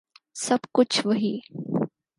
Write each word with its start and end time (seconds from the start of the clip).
سَب 0.43 0.61
کُچھ 0.75 0.97
وہی 1.07 1.33